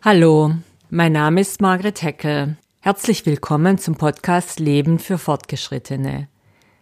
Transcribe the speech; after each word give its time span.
Hallo, 0.00 0.54
mein 0.90 1.10
Name 1.10 1.40
ist 1.40 1.60
Margret 1.60 2.02
Heckel. 2.02 2.56
Herzlich 2.78 3.26
willkommen 3.26 3.78
zum 3.78 3.96
Podcast 3.96 4.60
Leben 4.60 5.00
für 5.00 5.18
Fortgeschrittene. 5.18 6.28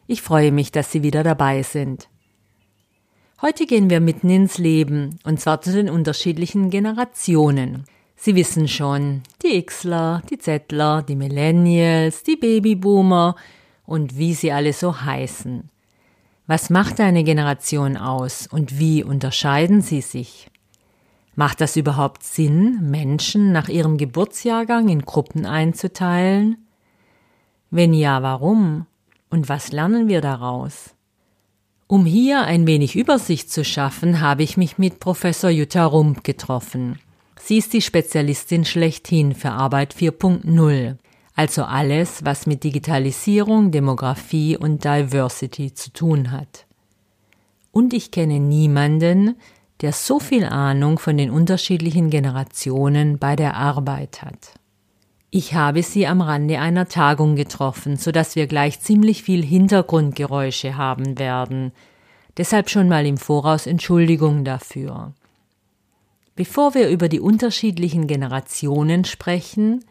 Ich 0.07 0.21
freue 0.21 0.53
mich, 0.53 0.71
dass 0.71 0.93
Sie 0.93 1.03
wieder 1.03 1.23
dabei 1.23 1.63
sind. 1.63 2.11
Heute 3.41 3.65
gehen 3.65 3.89
wir 3.89 4.01
mitten 4.01 4.29
ins 4.29 4.59
Leben, 4.59 5.19
und 5.25 5.41
zwar 5.41 5.63
zu 5.63 5.73
den 5.73 5.89
unterschiedlichen 5.89 6.69
Generationen. 6.69 7.87
Sie 8.17 8.35
wissen 8.35 8.69
schon, 8.69 9.23
die 9.43 9.65
Xler, 9.65 10.21
die 10.29 10.37
Zettler, 10.37 11.03
die 11.03 11.17
Millennials, 11.17 12.23
die 12.23 12.37
Babyboomer 12.37 13.35
und 13.87 14.19
wie 14.19 14.35
sie 14.35 14.53
alle 14.53 14.75
so 14.75 15.01
heißen. 15.01 15.71
Was 16.47 16.69
macht 16.69 17.01
eine 17.01 17.25
Generation 17.25 17.97
aus 17.97 18.47
und 18.47 18.79
wie 18.79 19.03
unterscheiden 19.03 19.81
sie 19.81 20.03
sich? 20.03 20.51
Macht 21.37 21.61
das 21.61 21.77
überhaupt 21.77 22.23
Sinn, 22.23 22.91
Menschen 22.91 23.53
nach 23.53 23.69
ihrem 23.69 23.99
Geburtsjahrgang 23.99 24.89
in 24.89 25.03
Gruppen 25.03 25.45
einzuteilen? 25.45 26.67
Wenn 27.71 27.93
ja, 27.93 28.23
warum? 28.23 28.87
Und 29.29 29.51
was 29.51 29.71
lernen 29.71 30.09
wir 30.09 30.23
daraus? 30.23 30.95
Um 31.89 32.07
hier 32.07 32.41
ein 32.41 32.67
wenig 32.67 32.97
Übersicht 32.97 33.53
zu 33.53 33.65
schaffen, 33.65 34.21
habe 34.21 34.43
ich 34.43 34.57
mich 34.57 34.79
mit 34.79 34.99
Professor 34.99 35.51
Jutta 35.51 35.85
Rump 35.85 36.25
getroffen. 36.25 36.99
Sie 37.39 37.59
ist 37.59 37.75
die 37.75 37.83
Spezialistin 37.83 38.65
schlechthin 38.65 39.35
für 39.35 39.51
Arbeit 39.51 39.95
4.0, 39.95 40.97
also 41.35 41.65
alles, 41.65 42.25
was 42.25 42.47
mit 42.47 42.65
Digitalisierung, 42.65 43.73
Demografie 43.73 44.57
und 44.57 44.85
Diversity 44.85 45.75
zu 45.75 45.93
tun 45.93 46.33
hat. 46.33 46.65
Und 47.73 47.93
ich 47.93 48.11
kenne 48.11 48.41
niemanden, 48.41 49.37
der 49.81 49.93
so 49.93 50.19
viel 50.19 50.45
Ahnung 50.45 50.99
von 50.99 51.17
den 51.17 51.31
unterschiedlichen 51.31 52.11
Generationen 52.11 53.19
bei 53.19 53.37
der 53.37 53.57
Arbeit 53.57 54.23
hat. 54.23 54.55
Ich 55.31 55.55
habe 55.55 55.83
sie 55.83 56.07
am 56.07 56.23
Rande 56.23 56.61
einer 56.61 56.89
Tagung 56.89 57.37
getroffen, 57.37 57.97
so 57.97 58.11
dass 58.11 58.37
wir 58.37 58.47
gleich 58.47 58.81
ziemlich 58.81 59.23
viel 59.23 59.45
Hintergrundgeräusche 59.45 60.77
haben 60.77 61.19
werden. 61.19 61.73
Deshalb 62.37 62.71
schon 62.71 62.89
mal 62.89 63.05
im 63.07 63.19
Voraus 63.19 63.67
Entschuldigung 63.67 64.45
dafür. 64.45 65.13
Bevor 66.37 66.75
wir 66.75 66.89
über 66.89 67.09
die 67.09 67.21
unterschiedlichen 67.21 68.07
Generationen 68.07 69.05
sprechen, 69.05 69.85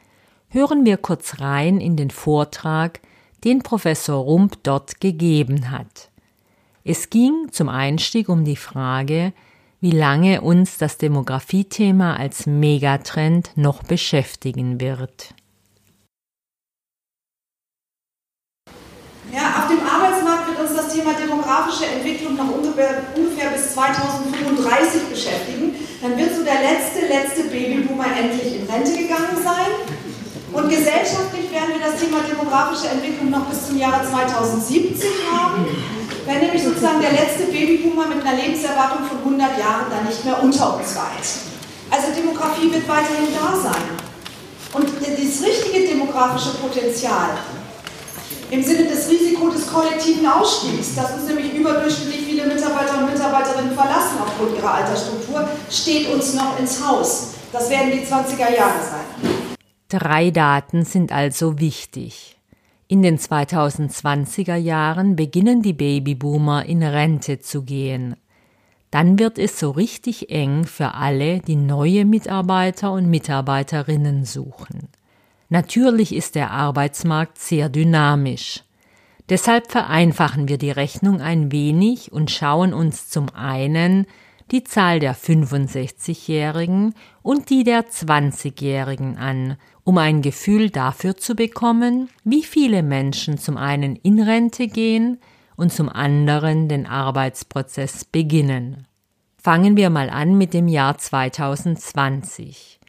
hören 0.50 0.86
wir 0.86 0.98
kurz 0.98 1.40
rein 1.42 1.80
in 1.80 1.96
den 1.96 2.12
Vortrag, 2.12 3.02
den 3.44 3.62
Professor 3.62 4.24
Rump 4.24 4.58
dort 4.64 5.02
gegeben 5.02 5.70
hat. 5.70 6.10
Es 6.84 7.10
ging 7.10 7.50
zum 7.52 7.68
Einstieg 7.68 8.30
um 8.30 8.46
die 8.46 8.56
Frage, 8.56 9.34
wie 9.82 9.92
lange 9.92 10.42
uns 10.42 10.78
das 10.78 10.98
Demografiethema 10.98 12.16
als 12.16 12.46
Megatrend 12.46 13.52
noch 13.56 13.84
beschäftigen 13.84 14.80
wird. 14.80 15.34
Ja, 19.34 19.64
auf 19.64 19.68
dem 19.68 19.86
Arbeitsmarkt 19.86 20.48
wird 20.48 20.60
uns 20.60 20.76
das 20.76 20.94
Thema 20.94 21.14
demografische 21.14 21.86
Entwicklung 21.86 22.36
noch 22.36 22.50
ungefähr, 22.50 23.04
ungefähr 23.16 23.50
bis 23.52 23.74
2035 23.74 25.10
beschäftigen. 25.10 25.76
Dann 26.02 26.18
wird 26.18 26.36
so 26.36 26.44
der 26.44 26.62
letzte, 26.62 27.08
letzte 27.08 27.44
Babyboomer 27.50 28.06
endlich 28.18 28.62
in 28.62 28.70
Rente 28.70 28.92
gegangen 28.92 29.38
sein. 29.44 29.72
Und 30.54 30.70
gesellschaftlich 30.70 31.52
werden 31.52 31.76
wir 31.76 31.86
das 31.86 32.00
Thema 32.00 32.20
demografische 32.24 32.88
Entwicklung 32.88 33.30
noch 33.30 33.46
bis 33.50 33.68
zum 33.68 33.78
Jahre 33.78 34.08
2070 34.08 35.10
haben 35.34 35.66
wenn 36.26 36.40
nämlich 36.40 36.64
sozusagen 36.64 37.02
der 37.02 37.12
letzte 37.12 37.46
Babyboomer 37.52 38.08
mit 38.08 38.26
einer 38.26 38.42
Lebenserwartung 38.42 39.06
von 39.06 39.18
100 39.20 39.60
Jahren 39.60 39.86
dann 39.90 40.06
nicht 40.06 40.26
mehr 40.26 40.42
unter 40.42 40.76
uns 40.76 40.96
weilt. 40.96 41.28
Also 41.92 42.12
Demografie 42.16 42.72
wird 42.72 42.88
weiterhin 42.88 43.30
da 43.34 43.56
sein. 43.56 43.84
Und 44.74 44.90
das 44.90 45.42
richtige 45.46 45.88
demografische 45.88 46.56
Potenzial 46.56 47.30
im 48.52 48.64
Sinne 48.64 48.88
des 48.88 49.10
Risikos 49.10 49.56
des 49.56 49.68
kollektiven 49.72 50.28
Ausstiegs, 50.28 50.96
dass 50.96 51.14
uns 51.14 51.28
nämlich 51.28 51.54
überdurchschnittlich 51.54 52.26
viele 52.26 52.46
Mitarbeiter 52.46 53.00
und 53.00 53.12
Mitarbeiterinnen 53.12 53.74
verlassen 53.74 54.18
aufgrund 54.24 54.58
ihrer 54.58 54.74
Altersstruktur, 54.74 55.48
steht 55.70 56.10
uns 56.10 56.34
noch 56.34 56.60
ins 56.60 56.86
Haus. 56.86 57.34
Das 57.52 57.70
werden 57.70 57.92
die 57.92 58.06
20er 58.06 58.56
Jahre 58.56 58.80
sein. 58.82 59.30
Drei 59.90 60.32
Daten 60.32 60.84
sind 60.84 61.12
also 61.12 61.60
wichtig. 61.60 62.35
In 62.88 63.02
den 63.02 63.18
2020er 63.18 64.56
Jahren 64.56 65.16
beginnen 65.16 65.64
die 65.64 65.74
Babyboomer 65.74 66.66
in 66.66 66.84
Rente 66.84 67.40
zu 67.40 67.64
gehen. 67.64 68.16
Dann 68.92 69.18
wird 69.18 69.40
es 69.40 69.60
so 69.60 69.72
richtig 69.72 70.30
eng 70.30 70.66
für 70.66 70.94
alle, 70.94 71.40
die 71.40 71.56
neue 71.56 72.06
Mitarbeiter 72.06 72.92
und 72.92 73.10
Mitarbeiterinnen 73.10 74.24
suchen. 74.24 74.90
Natürlich 75.50 76.14
ist 76.14 76.36
der 76.36 76.52
Arbeitsmarkt 76.52 77.40
sehr 77.40 77.70
dynamisch. 77.70 78.64
Deshalb 79.30 79.72
vereinfachen 79.72 80.48
wir 80.48 80.60
die 80.60 80.70
Rechnung 80.70 81.22
ein 81.22 81.52
wenig 81.52 82.14
und 82.14 82.30
schauen 82.30 82.72
uns 82.72 83.10
zum 83.10 83.34
einen 83.34 84.06
die 84.52 84.64
Zahl 84.64 85.00
der 85.00 85.16
65-Jährigen 85.16 86.94
und 87.24 87.50
die 87.50 87.64
der 87.64 87.88
20-Jährigen 87.88 89.18
an 89.18 89.58
um 89.86 89.98
ein 90.00 90.22
Gefühl 90.22 90.72
dafür 90.72 91.16
zu 91.16 91.36
bekommen, 91.36 92.10
wie 92.26 92.44
viele 92.44 92.84
Menschen 92.84 93.38
zum 93.38 93.56
einen 93.56 93.96
in 93.96 94.20
Rente 94.20 94.68
gehen 94.68 95.20
und 95.56 95.72
zum 95.72 95.88
anderen 95.88 96.68
den 96.68 96.88
Arbeitsprozess 96.88 98.04
beginnen. 98.04 98.88
Fangen 99.38 99.78
wir 99.78 99.92
mal 99.92 100.10
an 100.10 100.38
mit 100.38 100.54
dem 100.56 100.68
Jahr 100.68 100.98
2020. 100.98 102.80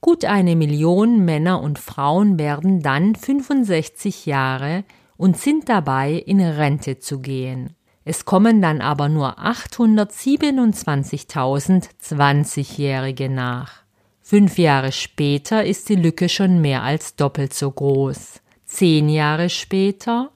Gut 0.00 0.24
eine 0.24 0.56
Million 0.56 1.24
Männer 1.24 1.62
und 1.62 1.78
Frauen 1.78 2.36
werden 2.38 2.82
dann 2.82 3.14
65 3.14 4.26
Jahre 4.26 4.82
und 5.16 5.36
sind 5.36 5.68
dabei, 5.68 6.14
in 6.14 6.40
Rente 6.40 6.98
zu 6.98 7.20
gehen. 7.20 7.76
Es 8.04 8.24
kommen 8.24 8.60
dann 8.60 8.80
aber 8.80 9.08
nur 9.08 9.38
827.000 9.38 11.90
20-Jährige 12.02 13.28
nach. 13.28 13.84
Fünf 14.30 14.58
Jahre 14.58 14.92
später 14.92 15.64
ist 15.64 15.88
die 15.88 15.96
Lücke 15.96 16.28
schon 16.28 16.60
mehr 16.60 16.84
als 16.84 17.16
doppelt 17.16 17.52
so 17.52 17.68
groß. 17.68 18.40
Zehn 18.64 19.08
Jahre 19.08 19.50
später, 19.50 20.30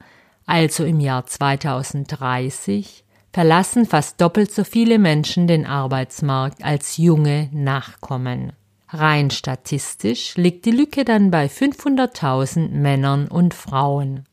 also 0.46 0.82
im 0.82 0.98
Jahr 0.98 1.26
2030, 1.26 3.04
verlassen 3.32 3.86
fast 3.86 4.20
doppelt 4.20 4.50
so 4.50 4.64
viele 4.64 4.98
Menschen 4.98 5.46
den 5.46 5.64
Arbeitsmarkt 5.64 6.64
als 6.64 6.96
junge 6.96 7.48
Nachkommen. 7.52 8.52
Rein 8.88 9.30
statistisch 9.30 10.36
liegt 10.36 10.64
die 10.64 10.72
Lücke 10.72 11.04
dann 11.04 11.30
bei 11.30 11.46
500.000 11.46 12.70
Männern 12.70 13.28
und 13.28 13.54
Frauen. 13.54 14.24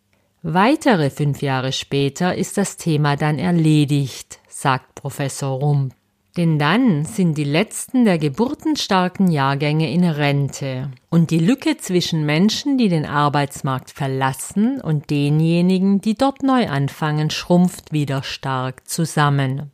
Weitere 0.41 1.11
fünf 1.11 1.43
Jahre 1.43 1.71
später 1.71 2.33
ist 2.33 2.57
das 2.57 2.77
Thema 2.77 3.15
dann 3.15 3.37
erledigt, 3.37 4.39
sagt 4.49 4.95
Professor 4.95 5.59
Rump. 5.59 5.93
Denn 6.37 6.57
dann 6.57 7.03
sind 7.03 7.37
die 7.37 7.43
letzten 7.43 8.05
der 8.05 8.17
geburtenstarken 8.17 9.29
Jahrgänge 9.29 9.91
in 9.91 10.05
Rente 10.05 10.89
und 11.09 11.29
die 11.29 11.39
Lücke 11.39 11.75
zwischen 11.75 12.25
Menschen, 12.25 12.77
die 12.77 12.87
den 12.87 13.05
Arbeitsmarkt 13.05 13.91
verlassen 13.91 14.79
und 14.79 15.09
denjenigen, 15.09 15.99
die 15.99 16.15
dort 16.15 16.41
neu 16.41 16.69
anfangen, 16.69 17.31
schrumpft 17.31 17.91
wieder 17.91 18.23
stark 18.23 18.87
zusammen. 18.87 19.71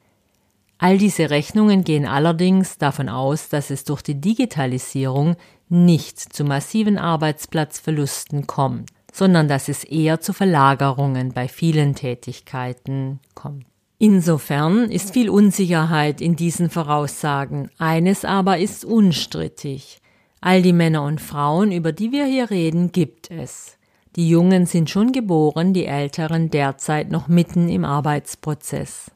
All 0.79 0.97
diese 0.97 1.29
Rechnungen 1.29 1.83
gehen 1.83 2.07
allerdings 2.07 2.79
davon 2.79 3.07
aus, 3.07 3.49
dass 3.49 3.69
es 3.69 3.83
durch 3.83 4.01
die 4.01 4.19
Digitalisierung 4.19 5.35
nicht 5.69 6.19
zu 6.19 6.43
massiven 6.43 6.97
Arbeitsplatzverlusten 6.97 8.47
kommt, 8.47 8.89
sondern 9.11 9.47
dass 9.47 9.69
es 9.69 9.83
eher 9.83 10.21
zu 10.21 10.33
Verlagerungen 10.33 11.33
bei 11.33 11.47
vielen 11.47 11.93
Tätigkeiten 11.93 13.19
kommt. 13.35 13.65
Insofern 13.99 14.91
ist 14.91 15.13
viel 15.13 15.29
Unsicherheit 15.29 16.21
in 16.21 16.35
diesen 16.35 16.69
Voraussagen. 16.69 17.71
Eines 17.79 18.25
aber 18.25 18.59
ist 18.59 18.85
unstrittig. 18.85 20.01
All 20.39 20.61
die 20.61 20.73
Männer 20.73 21.03
und 21.03 21.19
Frauen, 21.19 21.71
über 21.71 21.91
die 21.91 22.11
wir 22.11 22.25
hier 22.25 22.51
reden, 22.51 22.91
gibt 22.91 23.31
es. 23.31 23.77
Die 24.15 24.29
Jungen 24.29 24.67
sind 24.67 24.89
schon 24.89 25.11
geboren, 25.11 25.73
die 25.73 25.85
Älteren 25.85 26.51
derzeit 26.51 27.11
noch 27.11 27.27
mitten 27.27 27.69
im 27.69 27.85
Arbeitsprozess. 27.85 29.11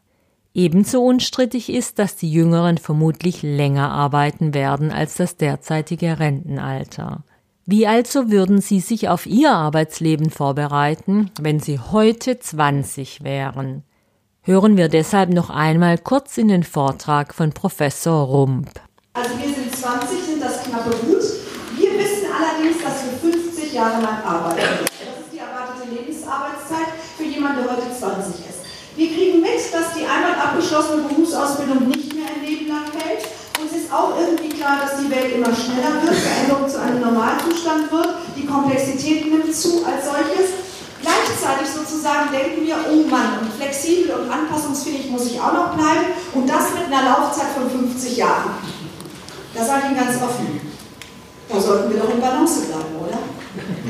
Ebenso 0.54 1.04
unstrittig 1.04 1.69
ist, 1.69 2.00
dass 2.00 2.16
die 2.16 2.31
Jüngeren 2.31 2.77
vermutlich 2.77 3.44
länger 3.44 3.92
arbeiten 3.92 4.54
werden 4.54 4.92
als 4.92 5.16
das 5.16 5.38
derzeitige 5.38 6.19
Rentenalter. 6.19 7.24
Wie 7.66 7.86
also 7.86 8.31
würden 8.31 8.62
Sie 8.62 8.80
sich 8.80 9.10
auf 9.10 9.27
Ihr 9.27 9.51
Arbeitsleben 9.51 10.31
vorbereiten, 10.31 11.30
wenn 11.39 11.60
Sie 11.60 11.80
heute 11.80 12.39
20 12.39 13.24
wären? 13.24 13.84
Hören 14.44 14.76
wir 14.76 14.90
deshalb 14.90 15.30
noch 15.30 15.52
einmal 15.52 16.00
kurz 16.00 16.40
in 16.40 16.48
den 16.48 16.64
Vortrag 16.64 17.36
von 17.36 17.54
Professor 17.54 18.26
Rump. 18.26 18.72
Also 19.14 19.38
wir 19.38 19.54
sind 19.54 19.70
20, 19.70 20.18
sind 20.18 20.42
das 20.42 20.64
knappe 20.64 20.90
Gut. 21.06 21.22
Wir 21.78 21.94
wissen 21.94 22.26
allerdings, 22.26 22.82
dass 22.82 23.06
wir 23.06 23.22
50 23.22 23.72
Jahre 23.72 24.02
lang 24.02 24.18
arbeiten. 24.26 24.82
Das 24.90 25.22
ist 25.22 25.30
die 25.32 25.38
erwartete 25.38 25.94
Lebensarbeitszeit 25.94 26.90
für 27.16 27.24
jemanden, 27.24 27.62
der 27.62 27.78
heute 27.78 27.94
20 27.94 28.34
ist. 28.50 28.66
Wir 28.96 29.14
kriegen 29.14 29.42
mit, 29.42 29.62
dass 29.72 29.94
die 29.94 30.10
einmal 30.10 30.34
abgeschlossene 30.34 31.04
Berufsausbildung 31.04 31.88
nicht 31.88 32.12
mehr 32.16 32.26
ein 32.26 32.42
Leben 32.42 32.68
lang 32.68 32.90
hält. 32.98 33.22
Uns 33.62 33.78
ist 33.78 33.94
auch 33.94 34.18
irgendwie 34.18 34.58
klar, 34.58 34.82
dass 34.82 34.98
die 34.98 35.12
Welt 35.12 35.38
immer 35.38 35.54
schneller 35.54 36.02
wird. 36.02 36.18
Wir 36.18 36.98
Normalzustand 36.98 37.92
wird. 37.92 38.10
Die 38.36 38.48
Komplexität 38.48 39.30
nimmt 39.30 39.54
zu 39.54 39.86
als 39.86 40.10
solches. 40.10 40.71
Gleichzeitig 41.01 41.68
sozusagen 41.68 42.31
denken 42.31 42.65
wir, 42.65 42.77
oh 42.89 43.09
Mann, 43.09 43.39
und 43.42 43.53
flexibel 43.53 44.15
und 44.15 44.30
anpassungsfähig 44.30 45.09
muss 45.09 45.25
ich 45.25 45.39
auch 45.42 45.53
noch 45.53 45.74
bleiben 45.74 46.13
und 46.33 46.48
das 46.48 46.74
mit 46.77 46.86
einer 46.86 47.09
Laufzeit 47.09 47.50
von 47.57 47.69
50 47.69 48.18
Jahren. 48.18 48.51
Da 49.53 49.65
sage 49.65 49.81
ich 49.83 49.86
Ihnen 49.92 50.06
ganz 50.06 50.21
offen, 50.21 50.62
da 51.50 51.59
sollten 51.59 51.92
wir 51.92 52.00
doch 52.00 52.13
in 52.13 52.21
Balance 52.21 52.62
bleiben, 52.62 52.95
oder? 53.01 53.19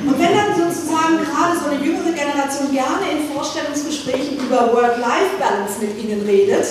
Und 0.07 0.17
wenn 0.17 0.33
dann 0.33 0.57
sozusagen 0.57 1.19
gerade 1.21 1.53
so 1.59 1.69
eine 1.69 1.83
jüngere 1.83 2.11
Generation 2.11 2.71
gerne 2.71 3.05
in 3.11 3.29
Vorstellungsgesprächen 3.29 4.39
über 4.39 4.73
Work-Life-Balance 4.73 5.77
mit 5.81 6.01
Ihnen 6.01 6.25
redet, 6.25 6.65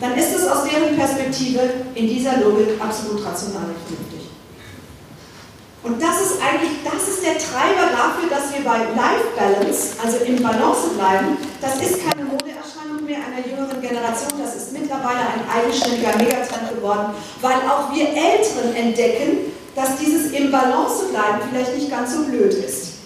dann 0.00 0.14
ist 0.14 0.34
es 0.36 0.46
aus 0.46 0.64
deren 0.64 0.96
Perspektive 0.96 1.60
in 1.94 2.06
dieser 2.06 2.38
Logik 2.40 2.80
absolut 2.80 3.24
rational 3.24 3.74
und 5.88 6.02
das 6.02 6.20
ist 6.20 6.42
eigentlich, 6.42 6.84
das 6.84 7.08
ist 7.08 7.24
der 7.24 7.38
Treiber 7.38 7.88
dafür, 7.90 8.28
dass 8.28 8.52
wir 8.52 8.62
bei 8.62 8.78
Life 8.92 9.32
Balance, 9.34 9.96
also 10.04 10.22
im 10.24 10.42
Balance 10.42 10.90
bleiben, 10.94 11.38
das 11.62 11.80
ist 11.80 12.04
keine 12.04 12.24
Modeerscheinung 12.28 13.04
mehr 13.04 13.18
einer 13.24 13.46
jüngeren 13.46 13.80
Generation, 13.80 14.38
das 14.38 14.54
ist 14.54 14.72
mittlerweile 14.72 15.20
ein 15.20 15.48
eigenständiger 15.48 16.16
Megatrend 16.18 16.74
geworden, 16.74 17.14
weil 17.40 17.56
auch 17.66 17.90
wir 17.92 18.06
Älteren 18.08 18.74
entdecken, 18.74 19.52
dass 19.74 19.96
dieses 19.96 20.30
im 20.32 20.50
Balance 20.50 21.06
bleiben 21.10 21.48
vielleicht 21.50 21.74
nicht 21.74 21.90
ganz 21.90 22.14
so 22.14 22.24
blöd 22.24 22.52
ist. 22.52 22.98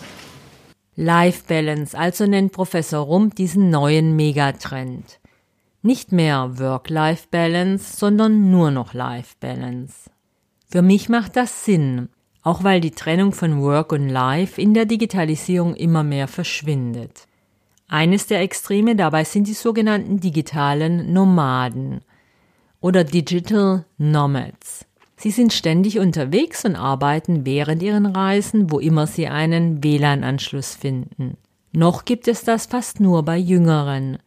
Life 0.96 1.44
Balance, 1.46 1.96
also 1.96 2.26
nennt 2.26 2.52
Professor 2.52 3.00
Rump 3.00 3.36
diesen 3.36 3.70
neuen 3.70 4.16
Megatrend. 4.16 5.20
Nicht 5.82 6.12
mehr 6.12 6.58
Work-Life 6.58 7.28
Balance, 7.30 7.96
sondern 7.96 8.50
nur 8.50 8.70
noch 8.70 8.92
Life 8.92 9.36
Balance. 9.40 10.10
Für 10.68 10.82
mich 10.82 11.08
macht 11.08 11.36
das 11.36 11.64
Sinn, 11.64 12.08
auch 12.42 12.64
weil 12.64 12.80
die 12.80 12.90
Trennung 12.90 13.32
von 13.32 13.60
Work 13.62 13.92
und 13.92 14.08
Life 14.08 14.60
in 14.60 14.74
der 14.74 14.84
Digitalisierung 14.84 15.74
immer 15.74 16.02
mehr 16.02 16.28
verschwindet. 16.28 17.26
Eines 17.88 18.26
der 18.26 18.40
Extreme 18.40 18.96
dabei 18.96 19.24
sind 19.24 19.46
die 19.46 19.52
sogenannten 19.52 20.18
digitalen 20.18 21.12
Nomaden 21.12 22.00
oder 22.80 23.04
Digital 23.04 23.84
Nomads. 23.98 24.86
Sie 25.16 25.30
sind 25.30 25.52
ständig 25.52 26.00
unterwegs 26.00 26.64
und 26.64 26.74
arbeiten 26.74 27.46
während 27.46 27.80
ihren 27.82 28.06
Reisen, 28.06 28.72
wo 28.72 28.80
immer 28.80 29.06
sie 29.06 29.28
einen 29.28 29.84
WLAN-Anschluss 29.84 30.74
finden. 30.74 31.36
Noch 31.70 32.04
gibt 32.04 32.26
es 32.26 32.42
das 32.42 32.66
fast 32.66 32.98
nur 32.98 33.22
bei 33.22 33.36
Jüngeren. 33.36 34.18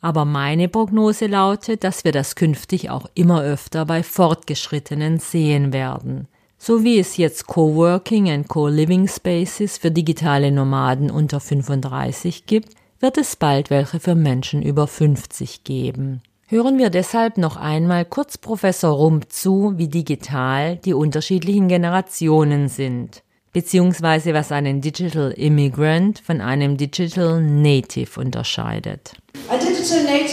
Aber 0.00 0.24
meine 0.24 0.68
Prognose 0.68 1.26
lautet, 1.26 1.84
dass 1.84 2.04
wir 2.04 2.12
das 2.12 2.34
künftig 2.34 2.90
auch 2.90 3.06
immer 3.14 3.42
öfter 3.42 3.84
bei 3.84 4.02
Fortgeschrittenen 4.02 5.18
sehen 5.18 5.72
werden. 5.72 6.26
So 6.62 6.84
wie 6.84 6.98
es 6.98 7.16
jetzt 7.16 7.46
Coworking 7.46 8.28
and 8.28 8.46
Co-Living 8.46 9.08
Spaces 9.08 9.78
für 9.78 9.90
digitale 9.90 10.52
Nomaden 10.52 11.10
unter 11.10 11.40
35 11.40 12.44
gibt, 12.44 12.74
wird 13.00 13.16
es 13.16 13.34
bald 13.34 13.70
welche 13.70 13.98
für 13.98 14.14
Menschen 14.14 14.60
über 14.60 14.86
50 14.86 15.64
geben. 15.64 16.20
Hören 16.48 16.76
wir 16.76 16.90
deshalb 16.90 17.38
noch 17.38 17.56
einmal 17.56 18.04
kurz 18.04 18.36
Professor 18.36 18.94
Rump 18.94 19.32
zu, 19.32 19.72
wie 19.78 19.88
digital 19.88 20.76
die 20.76 20.92
unterschiedlichen 20.92 21.68
Generationen 21.68 22.68
sind, 22.68 23.22
beziehungsweise 23.54 24.34
was 24.34 24.52
einen 24.52 24.82
Digital 24.82 25.30
Immigrant 25.30 26.18
von 26.18 26.42
einem 26.42 26.76
Digital 26.76 27.40
Native 27.40 28.20
unterscheidet. 28.20 29.14
Ein 29.48 29.60
Digital 29.60 30.04
Native 30.04 30.29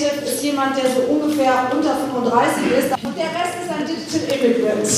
jemand, 0.58 0.76
der 0.76 0.90
so 0.90 1.02
ungefähr 1.02 1.70
unter 1.72 1.96
35 1.96 2.72
ist 2.74 2.90
und 3.06 3.16
der 3.16 3.30
Rest 3.30 3.62
ist 3.62 3.70
ein 3.70 3.86
Digital 3.86 4.26
Immigrant. 4.34 4.90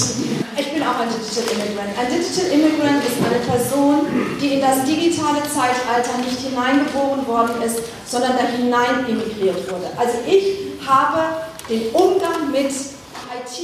Ich 0.55 0.71
bin 0.71 0.83
auch 0.83 0.99
ein 0.99 1.09
Digital 1.11 1.43
Immigrant. 1.51 1.91
Ein 1.99 2.07
Digital 2.07 2.47
Immigrant 2.47 3.03
ist 3.03 3.19
eine 3.19 3.39
Person, 3.43 4.07
die 4.39 4.55
in 4.55 4.61
das 4.61 4.85
digitale 4.85 5.43
Zeitalter 5.43 6.15
nicht 6.23 6.39
hineingeboren 6.39 7.27
worden 7.27 7.61
ist, 7.61 7.79
sondern 8.07 8.37
da 8.39 8.47
hinein 8.47 9.03
emigriert 9.03 9.69
wurde. 9.69 9.91
Also 9.97 10.15
ich 10.25 10.79
habe 10.87 11.43
den 11.67 11.91
Umgang 11.91 12.51
mit 12.51 12.71
IT 12.71 13.55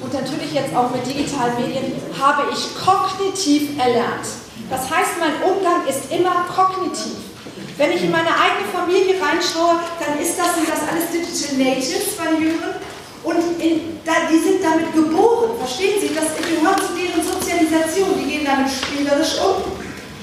und 0.00 0.12
natürlich 0.12 0.52
jetzt 0.54 0.74
auch 0.74 0.90
mit 0.90 1.04
digitalen 1.04 1.60
Medien, 1.60 1.92
habe 2.18 2.44
ich 2.52 2.72
kognitiv 2.80 3.78
erlernt. 3.78 4.24
Das 4.70 4.88
heißt, 4.88 5.20
mein 5.20 5.36
Umgang 5.44 5.86
ist 5.86 6.10
immer 6.10 6.46
kognitiv. 6.48 7.17
Wenn 7.78 7.92
ich 7.92 8.02
in 8.02 8.10
meine 8.10 8.34
eigene 8.34 8.66
Familie 8.74 9.14
reinschaue, 9.22 9.78
dann 10.02 10.18
ist 10.18 10.34
das, 10.34 10.58
sind 10.58 10.66
das 10.66 10.82
alles 10.82 11.14
Digital 11.14 11.62
Natives, 11.62 12.18
meine 12.18 12.34
Jüngeren. 12.34 12.74
Und 13.22 13.38
in, 13.62 14.02
da, 14.04 14.26
die 14.26 14.38
sind 14.42 14.58
damit 14.66 14.90
geboren, 14.92 15.54
verstehen 15.56 15.94
Sie? 16.02 16.10
Das 16.10 16.34
gehört 16.34 16.82
zu 16.82 16.90
deren 16.98 17.22
Sozialisation. 17.22 18.18
Die 18.18 18.34
gehen 18.34 18.44
damit 18.44 18.66
spielerisch 18.66 19.38
um. 19.38 19.62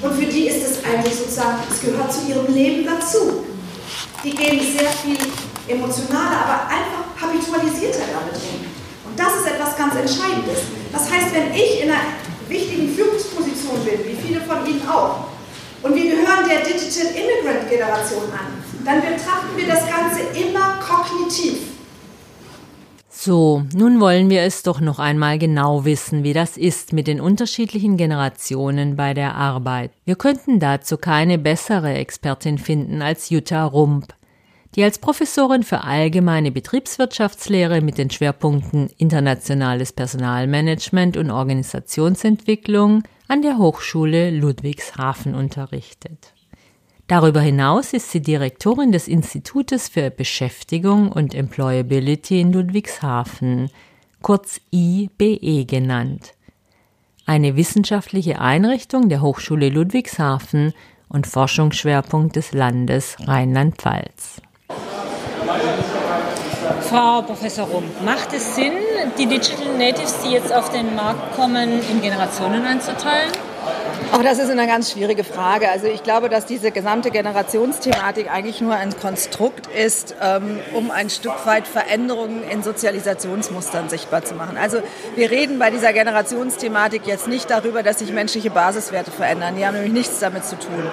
Und 0.03 0.19
für 0.19 0.27
die 0.27 0.51
ist 0.51 0.67
es 0.67 0.83
eigentlich 0.83 1.15
sozusagen, 1.15 1.63
es 1.71 1.79
gehört 1.79 2.11
zu 2.11 2.27
ihrem 2.27 2.53
Leben 2.53 2.83
dazu. 2.83 3.45
Die 4.21 4.35
gehen 4.35 4.59
sehr 4.59 4.91
viel 4.91 5.17
emotionaler, 5.65 6.43
aber 6.43 6.67
einfach 6.67 7.07
habitualisierter 7.15 8.03
damit 8.11 8.35
um. 8.35 8.67
Und 9.07 9.15
das 9.15 9.31
ist 9.39 9.47
etwas 9.47 9.77
ganz 9.77 9.95
Entscheidendes. 9.95 10.59
Das 10.91 11.07
heißt, 11.09 11.31
wenn 11.31 11.55
ich 11.55 11.83
in 11.83 11.89
einer 11.89 12.19
wichtigen 12.49 12.93
Führungsposition 12.93 13.79
bin, 13.85 14.03
wie 14.03 14.19
viele 14.19 14.41
von 14.41 14.67
Ihnen 14.67 14.83
auch, 14.89 15.31
und 15.85 15.93
wir 15.93 16.03
gehören 16.03 16.49
der 16.49 16.65
Digital 16.65 17.04
Generation 17.77 18.23
an, 18.31 18.85
dann 18.85 19.01
betrachten 19.01 19.55
wir 19.55 19.67
das 19.67 19.85
Ganze 19.87 20.21
immer 20.37 20.79
kognitiv. 20.79 21.71
So, 23.09 23.63
nun 23.73 23.99
wollen 23.99 24.29
wir 24.29 24.43
es 24.43 24.61
doch 24.61 24.81
noch 24.81 24.99
einmal 24.99 25.39
genau 25.39 25.85
wissen, 25.85 26.23
wie 26.23 26.33
das 26.33 26.57
ist 26.57 26.93
mit 26.93 27.07
den 27.07 27.19
unterschiedlichen 27.19 27.97
Generationen 27.97 28.95
bei 28.95 29.13
der 29.13 29.35
Arbeit. 29.35 29.91
Wir 30.03 30.15
könnten 30.15 30.59
dazu 30.59 30.97
keine 30.97 31.37
bessere 31.37 31.93
Expertin 31.93 32.57
finden 32.57 33.01
als 33.01 33.29
Jutta 33.29 33.65
Rump 33.65 34.13
die 34.75 34.83
als 34.83 34.99
Professorin 34.99 35.63
für 35.63 35.83
allgemeine 35.83 36.51
Betriebswirtschaftslehre 36.51 37.81
mit 37.81 37.97
den 37.97 38.09
Schwerpunkten 38.09 38.89
internationales 38.97 39.93
Personalmanagement 39.93 41.15
und 41.17 41.31
Organisationsentwicklung 41.31 43.03
an 43.27 43.41
der 43.41 43.57
Hochschule 43.57 44.31
Ludwigshafen 44.31 45.33
unterrichtet. 45.33 46.34
Darüber 47.07 47.39
hinaus 47.39 47.93
ist 47.93 48.09
sie 48.09 48.21
Direktorin 48.21 48.91
des 48.91 49.07
Institutes 49.07 49.89
für 49.89 50.09
Beschäftigung 50.09 51.11
und 51.11 51.35
Employability 51.35 52.41
in 52.41 52.51
Ludwigshafen, 52.51 53.69
kurz 54.23 54.59
IBE 54.73 55.65
genannt. 55.65 56.33
Eine 57.27 57.55
wissenschaftliche 57.55 58.41
Einrichtung 58.41 59.07
der 59.09 59.21
Hochschule 59.21 59.69
Ludwigshafen 59.69 60.73
und 61.07 61.27
Forschungsschwerpunkt 61.27 62.35
des 62.35 62.53
Landes 62.53 63.17
Rheinland-Pfalz. 63.19 64.41
Frau 66.81 67.21
Professor 67.21 67.67
Rump, 67.67 68.01
macht 68.03 68.33
es 68.33 68.55
Sinn, 68.55 68.73
die 69.17 69.27
Digital 69.27 69.77
Natives, 69.77 70.21
die 70.23 70.31
jetzt 70.31 70.51
auf 70.51 70.71
den 70.71 70.95
Markt 70.95 71.35
kommen, 71.35 71.81
in 71.91 72.01
Generationen 72.01 72.63
einzuteilen? 72.63 73.31
Auch 74.11 74.21
das 74.23 74.39
ist 74.39 74.49
eine 74.49 74.67
ganz 74.67 74.91
schwierige 74.91 75.23
Frage. 75.23 75.69
Also 75.69 75.87
ich 75.87 76.03
glaube, 76.03 76.29
dass 76.29 76.45
diese 76.45 76.71
gesamte 76.71 77.11
Generationsthematik 77.11 78.31
eigentlich 78.31 78.61
nur 78.61 78.75
ein 78.75 78.97
Konstrukt 78.97 79.67
ist, 79.67 80.15
ähm, 80.21 80.59
um 80.73 80.91
ein 80.91 81.09
Stück 81.09 81.45
weit 81.45 81.67
Veränderungen 81.67 82.43
in 82.49 82.63
Sozialisationsmustern 82.63 83.89
sichtbar 83.89 84.23
zu 84.23 84.35
machen. 84.35 84.57
Also 84.57 84.81
wir 85.15 85.31
reden 85.31 85.59
bei 85.59 85.69
dieser 85.69 85.91
Generationsthematik 85.91 87.07
jetzt 87.07 87.27
nicht 87.27 87.49
darüber, 87.49 87.83
dass 87.83 87.99
sich 87.99 88.11
menschliche 88.13 88.51
Basiswerte 88.51 89.11
verändern. 89.11 89.55
Die 89.57 89.65
haben 89.65 89.73
nämlich 89.73 89.93
nichts 89.93 90.19
damit 90.19 90.45
zu 90.45 90.57
tun. 90.57 90.83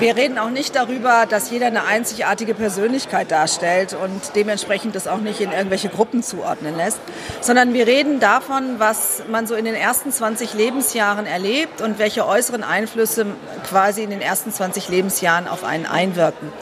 Wir 0.00 0.16
reden 0.16 0.38
auch 0.38 0.50
nicht 0.50 0.74
darüber, 0.74 1.26
dass 1.28 1.50
jeder 1.50 1.66
eine 1.66 1.84
einzigartige 1.84 2.54
Persönlichkeit 2.54 3.30
darstellt 3.30 3.94
und 3.94 4.34
dementsprechend 4.34 4.94
das 4.96 5.06
auch 5.06 5.20
nicht 5.20 5.40
in 5.40 5.52
irgendwelche 5.52 5.90
Gruppen 5.90 6.22
zuordnen 6.22 6.76
lässt, 6.76 6.98
sondern 7.40 7.74
wir 7.74 7.86
reden 7.86 8.20
davon, 8.20 8.76
was 8.78 9.22
man 9.30 9.46
so 9.46 9.54
in 9.54 9.64
den 9.64 9.74
ersten 9.74 10.10
20 10.10 10.54
Lebensjahren 10.54 11.26
erlebt 11.26 11.80
und 11.80 11.98
welche 11.98 12.26
äußeren 12.26 12.53
äußeren 12.54 12.62
Einflüsse 12.62 13.26
quasi 13.68 14.02
in 14.04 14.10
den 14.10 14.20
ersten 14.20 14.52
20 14.52 14.88
Lebensjahren 14.88 15.48
auf 15.48 15.64
einen 15.64 15.86
einwirken. 15.86 16.52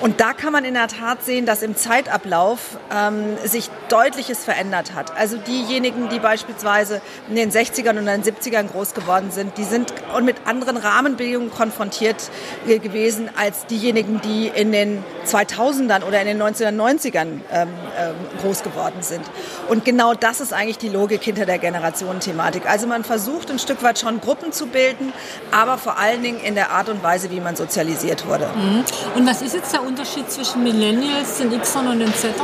Und 0.00 0.20
da 0.20 0.32
kann 0.32 0.52
man 0.52 0.64
in 0.64 0.74
der 0.74 0.88
Tat 0.88 1.24
sehen, 1.24 1.46
dass 1.46 1.62
im 1.62 1.76
Zeitablauf 1.76 2.78
ähm, 2.94 3.36
sich 3.44 3.70
deutliches 3.88 4.44
verändert 4.44 4.94
hat. 4.94 5.16
Also 5.16 5.36
diejenigen, 5.36 6.08
die 6.08 6.18
beispielsweise 6.18 7.00
in 7.28 7.36
den 7.36 7.50
60ern 7.50 7.98
und 7.98 8.06
den 8.06 8.22
70ern 8.22 8.68
groß 8.68 8.94
geworden 8.94 9.30
sind, 9.30 9.56
die 9.56 9.64
sind 9.64 9.92
und 10.16 10.24
mit 10.24 10.36
anderen 10.46 10.76
Rahmenbedingungen 10.76 11.50
konfrontiert 11.50 12.30
gewesen 12.66 13.30
als 13.36 13.66
diejenigen, 13.66 14.20
die 14.20 14.48
in 14.48 14.72
den 14.72 15.02
2000ern 15.26 16.02
oder 16.02 16.20
in 16.20 16.26
den 16.26 16.42
1990ern 16.42 17.40
ähm, 17.52 17.68
ähm, 17.98 18.14
groß 18.42 18.62
geworden 18.62 19.00
sind. 19.00 19.22
Und 19.68 19.84
genau 19.84 20.14
das 20.14 20.40
ist 20.40 20.52
eigentlich 20.52 20.78
die 20.78 20.88
Logik 20.88 21.22
hinter 21.22 21.46
der 21.46 21.58
Generationenthematik. 21.58 22.68
Also 22.68 22.86
man 22.86 23.04
versucht 23.04 23.50
ein 23.50 23.58
Stück 23.58 23.82
weit 23.82 23.98
schon 23.98 24.20
Gruppen 24.20 24.52
zu 24.52 24.66
bilden, 24.66 25.12
aber 25.50 25.78
vor 25.78 25.98
allen 25.98 26.22
Dingen 26.22 26.40
in 26.40 26.54
der 26.54 26.70
Art 26.70 26.88
und 26.88 27.02
Weise, 27.02 27.30
wie 27.30 27.40
man 27.40 27.56
sozialisiert 27.56 28.26
wurde. 28.26 28.48
Mhm. 28.54 28.84
Und 29.14 29.26
was 29.26 29.40
ist 29.40 29.54
jetzt 29.54 29.72
der 29.72 29.83
Unterschied 29.86 30.30
zwischen 30.30 30.62
Millennials, 30.62 31.38
den 31.38 31.60
Xern 31.60 31.86
und 31.88 31.98
den 32.00 32.12
Zern? 32.14 32.34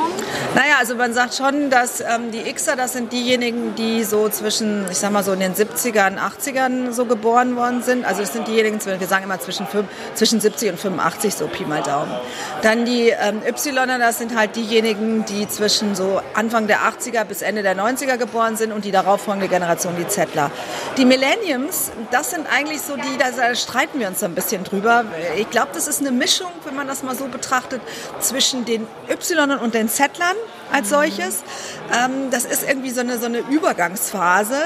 Naja, 0.55 0.70
also 0.81 0.95
man 0.95 1.13
sagt 1.13 1.35
schon, 1.35 1.69
dass 1.69 2.01
ähm, 2.01 2.31
die 2.33 2.51
Xer, 2.51 2.75
das 2.75 2.95
sind 2.95 3.13
diejenigen, 3.13 3.75
die 3.75 4.03
so 4.03 4.31
zwischen, 4.31 4.87
ich 4.91 4.97
sag 4.97 5.13
mal 5.13 5.23
so 5.23 5.35
in 5.35 5.41
den 5.41 5.55
70ern, 5.55 6.17
80ern 6.17 6.93
so 6.93 7.05
geboren 7.05 7.55
worden 7.55 7.83
sind. 7.83 8.07
Also 8.07 8.23
das 8.23 8.33
sind 8.33 8.49
diejenigen, 8.49 8.81
wir 8.83 9.07
sagen 9.07 9.25
immer 9.25 9.39
zwischen, 9.39 9.67
zwischen 10.15 10.41
70 10.41 10.71
und 10.71 10.81
85, 10.81 11.35
so 11.35 11.49
Pi 11.49 11.67
mal 11.67 11.83
Daumen. 11.83 12.11
Dann 12.63 12.87
die 12.87 13.11
ähm, 13.11 13.43
Ypsiloner, 13.47 13.99
das 13.99 14.17
sind 14.17 14.35
halt 14.35 14.57
diejenigen, 14.57 15.27
die 15.27 15.47
zwischen 15.47 15.95
so 15.95 16.23
Anfang 16.33 16.67
der 16.67 16.79
80er 16.79 17.25
bis 17.25 17.43
Ende 17.43 17.63
der 17.63 17.77
90er 17.77 18.17
geboren 18.17 18.57
sind 18.57 18.73
und 18.73 18.87
die 18.87 18.91
darauffolgende 18.91 19.49
Generation, 19.49 19.97
die 19.99 20.09
Zettler. 20.09 20.51
Die 20.97 21.05
Millenniums, 21.05 21.91
das 22.11 22.31
sind 22.31 22.47
eigentlich 22.51 22.81
so 22.81 22.97
die, 22.97 23.19
da 23.19 23.55
streiten 23.55 24.01
wir 24.01 24.09
uns 24.09 24.21
so 24.21 24.25
ein 24.25 24.35
bisschen 24.35 24.65
drüber. 24.65 25.05
Ich 25.37 25.51
glaube, 25.51 25.73
das 25.75 25.89
ist 25.89 26.01
eine 26.01 26.11
Mischung, 26.11 26.51
wenn 26.65 26.75
man 26.75 26.87
das 26.87 27.03
mal 27.03 27.15
so 27.15 27.27
betrachtet, 27.27 27.83
zwischen 28.21 28.65
den 28.65 28.87
Ypsilonern 29.11 29.59
und 29.59 29.75
den 29.75 29.91
Zettlern 29.91 30.37
als 30.73 30.91
solches. 30.91 31.43
Ähm, 31.93 32.31
das 32.31 32.45
ist 32.45 32.69
irgendwie 32.69 32.91
so 32.91 33.01
eine, 33.01 33.19
so 33.19 33.27
eine 33.27 33.39
Übergangsphase. 33.39 34.57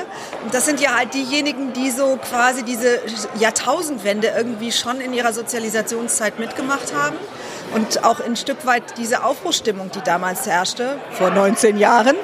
Das 0.53 0.67
sind 0.67 0.81
ja 0.81 0.97
halt 0.97 1.15
diejenigen, 1.15 1.73
die 1.73 1.91
so 1.91 2.19
quasi 2.29 2.63
diese 2.63 3.01
Jahrtausendwende 3.39 4.29
irgendwie 4.37 4.73
schon 4.73 5.01
in 5.01 5.13
ihrer 5.13 5.33
Sozialisationszeit 5.33 6.39
mitgemacht 6.39 6.95
haben. 6.95 7.17
Und 7.75 8.05
auch 8.05 8.21
ein 8.21 8.37
Stück 8.37 8.67
weit 8.67 8.99
diese 8.99 9.25
Aufbruchstimmung, 9.25 9.91
die 9.91 10.01
damals 10.03 10.47
herrschte, 10.47 10.97
vor 11.13 11.31
19 11.31 11.77
Jahren, 11.79 12.17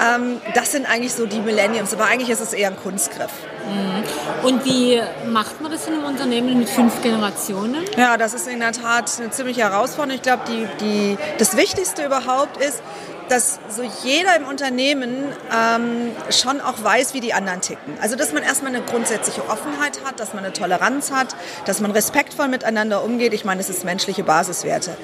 ähm, 0.00 0.40
das 0.54 0.72
sind 0.72 0.86
eigentlich 0.88 1.12
so 1.12 1.26
die 1.26 1.40
Millenniums. 1.40 1.92
Aber 1.92 2.06
eigentlich 2.06 2.30
ist 2.30 2.40
es 2.40 2.52
eher 2.52 2.68
ein 2.68 2.76
Kunstgriff. 2.76 3.32
Mhm. 3.66 4.04
Und 4.42 4.64
wie 4.64 5.00
macht 5.26 5.60
man 5.60 5.72
das 5.72 5.86
in 5.86 5.94
einem 5.94 6.04
Unternehmen 6.04 6.58
mit 6.58 6.70
fünf 6.70 7.02
Generationen? 7.02 7.84
Ja, 7.96 8.16
das 8.16 8.34
ist 8.34 8.46
in 8.46 8.60
der 8.60 8.72
Tat 8.72 9.10
eine 9.18 9.30
ziemliche 9.30 9.62
Herausforderung. 9.62 10.16
Ich 10.16 10.22
glaube, 10.22 10.42
die, 10.48 10.66
die, 10.80 11.18
das 11.38 11.56
Wichtigste 11.56 12.04
überhaupt 12.04 12.56
ist, 12.58 12.82
dass 13.28 13.58
so 13.68 13.82
jeder 14.04 14.36
im 14.36 14.46
Unternehmen 14.46 15.26
ähm, 15.54 16.12
schon 16.30 16.60
auch 16.60 16.82
weiß, 16.82 17.14
wie 17.14 17.20
die 17.20 17.34
anderen 17.34 17.60
ticken. 17.60 17.98
Also 18.00 18.16
dass 18.16 18.32
man 18.32 18.42
erstmal 18.42 18.74
eine 18.74 18.82
grundsätzliche 18.82 19.42
Offenheit 19.48 20.00
hat, 20.04 20.18
dass 20.20 20.34
man 20.34 20.44
eine 20.44 20.52
Toleranz 20.52 21.10
hat, 21.10 21.36
dass 21.66 21.80
man 21.80 21.90
respektvoll 21.90 22.48
miteinander 22.48 23.04
umgeht. 23.04 23.34
Ich 23.34 23.44
meine, 23.44 23.58
das 23.58 23.68
ist 23.68 23.84
menschliche 23.84 24.24
Basiswerte. 24.24 24.96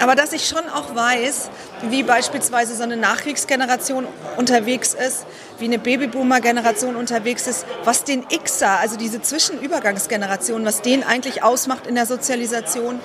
Aber 0.00 0.14
dass 0.14 0.32
ich 0.32 0.48
schon 0.48 0.68
auch 0.68 0.94
weiß, 0.94 1.50
wie 1.90 2.02
beispielsweise 2.02 2.74
so 2.74 2.82
eine 2.82 2.96
Nachkriegsgeneration 2.96 4.06
unterwegs 4.36 4.94
ist, 4.94 5.26
wie 5.60 5.66
eine 5.66 5.78
Babyboomer-Generation 5.78 6.96
unterwegs 6.96 7.46
ist, 7.46 7.66
was 7.84 8.04
den 8.04 8.26
Xer, 8.28 8.80
also 8.80 8.96
diese 8.96 9.22
Zwischenübergangsgeneration, 9.22 10.64
was 10.64 10.82
den 10.82 11.04
eigentlich 11.04 11.42
ausmacht 11.42 11.86
in 11.86 11.94
der 11.94 12.06
Sozialisation, 12.06 13.00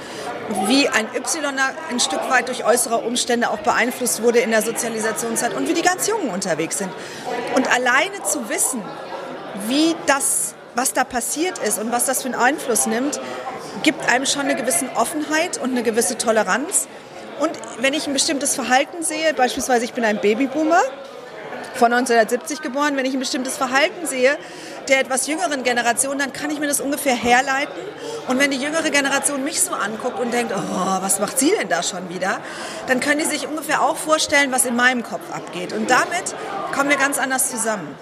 wie 0.68 0.88
ein 0.90 1.08
Ypsiloner 1.16 1.72
ein 1.90 2.00
Stück 2.00 2.30
weit 2.30 2.48
durch 2.48 2.66
äußere 2.66 2.98
Umstände 2.98 3.50
auch 3.50 3.60
beeinflusst 3.60 4.22
wurde 4.22 4.40
in 4.40 4.52
der 4.52 4.62
Sozialisationszeit 4.62 5.54
und 5.54 5.68
wie 5.68 5.74
die 5.74 5.82
ganz 5.82 6.08
Jungen 6.08 6.30
unterwegs 6.30 6.78
sind. 6.78 6.92
Und 7.56 7.72
alleine 7.72 8.24
zu 8.24 8.50
wissen, 8.50 8.82
wie 9.68 9.96
das, 10.06 10.56
was 10.76 10.94
da 10.94 11.04
passiert 11.04 11.58
ist 11.60 11.80
und 11.80 11.92
was 11.92 12.06
das 12.06 12.22
für 12.22 12.30
einen 12.30 12.36
Einfluss 12.36 12.86
nimmt, 12.86 13.20
gibt 13.84 14.10
einem 14.10 14.26
schon 14.26 14.44
eine 14.44 14.56
gewisse 14.56 14.88
Offenheit 14.96 15.58
und 15.58 15.72
eine 15.72 15.84
gewisse 15.84 16.18
Toleranz. 16.18 16.88
Und 17.40 17.52
wenn 17.80 17.94
ich 17.94 18.08
ein 18.08 18.14
bestimmtes 18.14 18.56
Verhalten 18.56 19.04
sehe, 19.04 19.34
beispielsweise 19.34 19.86
ich 19.86 19.94
bin 19.94 20.06
ein 20.06 20.20
Babyboomer, 20.22 20.82
von 21.76 21.94
1970 21.94 22.62
geboren, 22.62 22.98
wenn 22.98 23.06
ich 23.06 23.14
ein 23.14 23.20
bestimmtes 23.20 23.58
Verhalten 23.58 24.06
sehe 24.06 24.38
der 24.88 25.00
etwas 25.00 25.28
jüngeren 25.28 25.64
Generation, 25.64 26.18
dann 26.18 26.34
kann 26.34 26.50
ich 26.50 26.60
mir 26.60 26.68
das 26.68 26.80
ungefähr 26.80 27.16
herleiten. 27.16 27.82
Und 28.28 28.40
wenn 28.40 28.52
die 28.52 28.58
jüngere 28.58 28.90
Generation 28.90 29.44
mich 29.44 29.62
so 29.62 29.74
anguckt 29.74 30.20
und 30.20 30.34
denkt, 30.34 30.54
oh, 30.56 31.02
was 31.02 31.20
macht 31.20 31.40
sie 31.40 31.52
denn 31.60 31.70
da 31.70 31.84
schon 31.84 32.10
wieder, 32.10 32.40
dann 32.88 33.00
können 33.00 33.20
die 33.20 33.26
sich 33.26 33.48
ungefähr 33.48 33.82
auch 33.82 33.98
vorstellen, 33.98 34.52
was 34.52 34.66
in 34.66 34.76
meinem 34.76 35.04
Kopf 35.04 35.32
abgeht. 35.32 35.74
Und 35.74 35.90
damit 35.90 36.36
kommen 36.74 36.90
wir 36.90 36.98
ganz 36.98 37.18
anders 37.18 37.50
zusammen. 37.50 37.96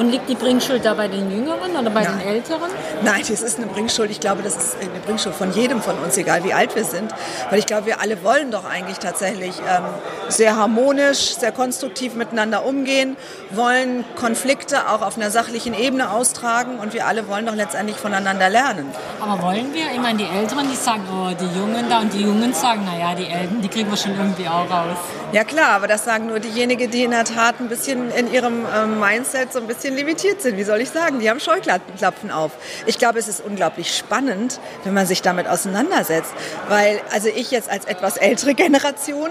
Und 0.00 0.10
liegt 0.10 0.30
die 0.30 0.34
Bringschuld 0.34 0.82
da 0.82 0.94
bei 0.94 1.08
den 1.08 1.30
Jüngeren 1.30 1.76
oder 1.76 1.90
bei 1.90 2.04
Nein. 2.04 2.18
den 2.20 2.28
Älteren? 2.28 2.70
Nein, 3.02 3.20
es 3.20 3.42
ist 3.42 3.58
eine 3.58 3.66
Bringschuld. 3.66 4.10
Ich 4.10 4.18
glaube, 4.18 4.42
das 4.42 4.56
ist 4.56 4.76
eine 4.80 4.98
Bringschuld 5.00 5.34
von 5.34 5.52
jedem 5.52 5.82
von 5.82 5.94
uns, 5.98 6.16
egal 6.16 6.42
wie 6.42 6.54
alt 6.54 6.74
wir 6.74 6.84
sind. 6.84 7.12
Weil 7.50 7.58
ich 7.58 7.66
glaube, 7.66 7.84
wir 7.84 8.00
alle 8.00 8.24
wollen 8.24 8.50
doch 8.50 8.64
eigentlich 8.64 8.96
tatsächlich 8.96 9.58
ähm, 9.58 9.84
sehr 10.28 10.56
harmonisch, 10.56 11.36
sehr 11.36 11.52
konstruktiv 11.52 12.14
miteinander 12.14 12.64
umgehen, 12.64 13.18
wollen 13.50 14.06
Konflikte 14.16 14.88
auch 14.88 15.02
auf 15.02 15.18
einer 15.18 15.30
sachlichen 15.30 15.74
Ebene 15.74 16.10
austragen 16.10 16.78
und 16.78 16.94
wir 16.94 17.06
alle 17.06 17.28
wollen 17.28 17.44
doch 17.44 17.54
letztendlich 17.54 17.98
voneinander 17.98 18.48
lernen. 18.48 18.86
Aber 19.20 19.42
wollen 19.42 19.74
wir? 19.74 19.84
Ich 19.92 20.00
meine, 20.00 20.16
die 20.16 20.24
Älteren, 20.24 20.66
die 20.70 20.76
sagen, 20.76 21.02
oh, 21.12 21.28
die 21.38 21.58
Jungen 21.58 21.90
da 21.90 22.00
und 22.00 22.14
die 22.14 22.22
Jungen 22.22 22.54
sagen, 22.54 22.86
naja, 22.86 23.14
die 23.14 23.26
Eltern, 23.26 23.60
die 23.60 23.68
kriegen 23.68 23.90
wir 23.90 23.98
schon 23.98 24.16
irgendwie 24.16 24.48
auch 24.48 24.70
raus. 24.70 24.96
Ja 25.32 25.44
klar, 25.44 25.68
aber 25.68 25.86
das 25.86 26.04
sagen 26.04 26.26
nur 26.26 26.40
diejenigen, 26.40 26.90
die 26.90 27.04
in 27.04 27.12
der 27.12 27.24
Tat 27.24 27.60
ein 27.60 27.68
bisschen 27.68 28.10
in 28.10 28.32
ihrem 28.32 28.66
ähm, 28.74 28.98
Mindset 28.98 29.52
so 29.52 29.60
ein 29.60 29.68
bisschen 29.68 29.89
limitiert 29.94 30.42
sind. 30.42 30.56
Wie 30.56 30.64
soll 30.64 30.80
ich 30.80 30.90
sagen? 30.90 31.20
Die 31.20 31.30
haben 31.30 31.40
Scheuklappen 31.40 32.30
auf. 32.30 32.52
Ich 32.86 32.98
glaube, 32.98 33.18
es 33.18 33.28
ist 33.28 33.40
unglaublich 33.40 33.96
spannend, 33.96 34.60
wenn 34.84 34.94
man 34.94 35.06
sich 35.06 35.22
damit 35.22 35.46
auseinandersetzt. 35.46 36.32
Weil, 36.68 37.00
also 37.10 37.28
ich 37.28 37.50
jetzt 37.50 37.70
als 37.70 37.84
etwas 37.84 38.16
ältere 38.16 38.54
Generation, 38.54 39.30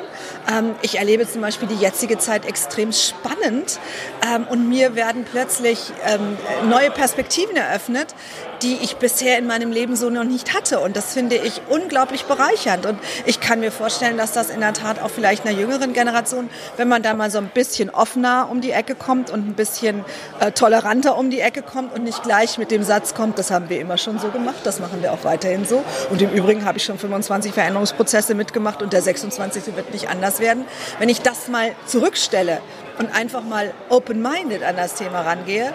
ähm, 0.51 0.75
ich 0.81 0.97
erlebe 0.97 1.29
zum 1.29 1.41
Beispiel 1.41 1.67
die 1.67 1.75
jetzige 1.75 2.17
Zeit 2.17 2.45
extrem 2.45 2.91
spannend 2.91 3.79
ähm, 4.27 4.47
und 4.49 4.69
mir 4.69 4.95
werden 4.95 5.25
plötzlich 5.29 5.91
ähm, 6.05 6.37
neue 6.69 6.91
Perspektiven 6.91 7.55
eröffnet, 7.55 8.13
die 8.61 8.77
ich 8.81 8.97
bisher 8.97 9.37
in 9.37 9.47
meinem 9.47 9.71
Leben 9.71 9.95
so 9.95 10.09
noch 10.09 10.23
nicht 10.23 10.53
hatte. 10.53 10.79
Und 10.79 10.95
das 10.95 11.13
finde 11.13 11.35
ich 11.35 11.61
unglaublich 11.69 12.25
bereichernd. 12.25 12.85
Und 12.85 12.99
ich 13.25 13.39
kann 13.39 13.59
mir 13.59 13.71
vorstellen, 13.71 14.17
dass 14.17 14.33
das 14.33 14.49
in 14.49 14.59
der 14.59 14.73
Tat 14.73 15.01
auch 15.01 15.09
vielleicht 15.09 15.45
einer 15.45 15.57
jüngeren 15.57 15.93
Generation, 15.93 16.49
wenn 16.77 16.87
man 16.87 17.01
da 17.01 17.13
mal 17.13 17.31
so 17.31 17.37
ein 17.37 17.49
bisschen 17.53 17.89
offener 17.89 18.47
um 18.51 18.61
die 18.61 18.71
Ecke 18.71 18.95
kommt 18.95 19.29
und 19.29 19.47
ein 19.47 19.53
bisschen 19.53 20.03
äh, 20.39 20.51
toleranter 20.51 21.17
um 21.17 21.29
die 21.29 21.39
Ecke 21.39 21.61
kommt 21.61 21.93
und 21.93 22.03
nicht 22.03 22.23
gleich 22.23 22.57
mit 22.57 22.71
dem 22.71 22.83
Satz 22.83 23.13
kommt, 23.13 23.39
das 23.39 23.51
haben 23.51 23.69
wir 23.69 23.79
immer 23.79 23.97
schon 23.97 24.19
so 24.19 24.29
gemacht, 24.29 24.59
das 24.63 24.79
machen 24.79 25.01
wir 25.01 25.13
auch 25.13 25.23
weiterhin 25.23 25.65
so. 25.65 25.83
Und 26.09 26.21
im 26.21 26.31
Übrigen 26.31 26.65
habe 26.65 26.77
ich 26.77 26.83
schon 26.83 26.97
25 26.99 27.53
Veränderungsprozesse 27.53 28.35
mitgemacht 28.35 28.81
und 28.81 28.93
der 28.93 29.01
26. 29.01 29.75
wird 29.75 29.93
nicht 29.93 30.09
anders 30.09 30.39
werden. 30.39 30.65
Wenn 30.99 31.09
ich 31.09 31.21
das 31.21 31.47
mal 31.47 31.71
zurückstelle 31.85 32.59
und 32.97 33.15
einfach 33.15 33.43
mal 33.43 33.73
open-minded 33.89 34.63
an 34.63 34.75
das 34.75 34.95
Thema 34.95 35.21
rangehe, 35.21 35.73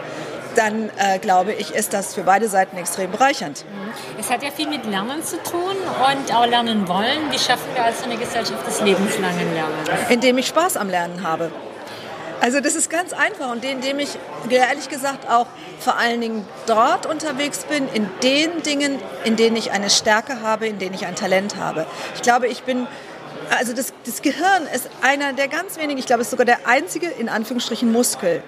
dann 0.56 0.90
äh, 0.96 1.18
glaube 1.18 1.52
ich, 1.52 1.75
ist 1.75 1.92
das 1.92 2.14
für 2.14 2.23
beide 2.23 2.49
Seiten 2.49 2.76
extrem 2.76 3.11
bereichernd. 3.11 3.64
Mhm. 3.64 4.20
Es 4.20 4.30
hat 4.30 4.42
ja 4.42 4.50
viel 4.50 4.68
mit 4.68 4.84
Lernen 4.87 5.23
zu 5.23 5.37
tun 5.42 5.76
und 5.76 6.34
auch 6.34 6.46
lernen 6.46 6.88
wollen. 6.88 7.30
Wie 7.30 7.38
schaffen 7.38 7.68
wir 7.75 7.84
also 7.84 8.04
eine 8.04 8.16
Gesellschaft 8.16 8.66
des 8.66 8.80
lebenslangen 8.80 9.54
Lernens? 9.54 10.11
Indem 10.11 10.38
ich 10.38 10.46
Spaß 10.46 10.76
am 10.76 10.88
Lernen 10.88 11.23
habe. 11.26 11.50
Also 12.40 12.61
das 12.61 12.75
ist 12.75 12.90
ganz 12.90 13.12
einfach 13.12 13.52
und 13.52 13.64
indem 13.64 13.99
ich 13.99 14.18
ehrlich 14.50 14.90
gesagt 14.90 15.30
auch 15.30 15.46
vor 15.80 15.96
allen 15.96 16.20
Dingen 16.20 16.46
dort 16.66 17.06
unterwegs 17.06 17.64
bin, 17.64 17.88
in 17.94 18.06
den 18.23 18.62
Dingen, 18.62 18.99
in 19.25 19.37
denen 19.37 19.56
ich 19.56 19.70
eine 19.70 19.88
Stärke 19.88 20.42
habe, 20.42 20.66
in 20.66 20.78
denen 20.78 20.94
ich 20.94 21.06
ein 21.06 21.14
Talent 21.14 21.56
habe. 21.56 21.87
Ich 22.14 22.23
glaube, 22.23 22.46
ich 22.49 22.64
bin 22.64 22.87
also 23.50 23.73
das, 23.73 23.92
das 24.04 24.23
Gehirn 24.23 24.66
ist 24.75 24.88
einer 25.02 25.32
der 25.32 25.49
ganz 25.49 25.78
wenigen, 25.78 25.99
ich 25.99 26.06
glaube, 26.06 26.23
es 26.23 26.28
ist 26.28 26.32
sogar 26.32 26.46
der 26.46 26.66
einzige, 26.66 27.06
in 27.06 27.28
Anführungsstrichen, 27.28 27.90
Muskel, 27.92 28.42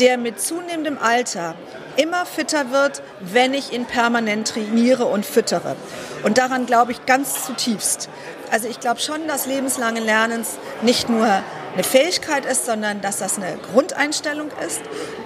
der 0.00 0.18
mit 0.18 0.40
zunehmendem 0.40 0.98
Alter 0.98 1.54
immer 1.96 2.26
fitter 2.26 2.70
wird, 2.70 3.02
wenn 3.20 3.54
ich 3.54 3.72
ihn 3.72 3.86
permanent 3.86 4.48
trainiere 4.48 5.06
und 5.06 5.24
füttere. 5.24 5.76
Und 6.22 6.38
daran 6.38 6.66
glaube 6.66 6.92
ich 6.92 7.06
ganz 7.06 7.46
zutiefst. 7.46 8.08
Also 8.50 8.68
ich 8.68 8.80
glaube 8.80 9.00
schon, 9.00 9.26
dass 9.26 9.46
lebenslange 9.46 10.00
Lernens 10.00 10.56
nicht 10.82 11.08
nur 11.08 11.26
eine 11.26 11.84
Fähigkeit 11.84 12.46
ist, 12.46 12.66
sondern 12.66 13.00
dass 13.00 13.18
das 13.18 13.36
eine 13.36 13.58
Grundeinstellung 13.72 14.50
ist 14.66 14.80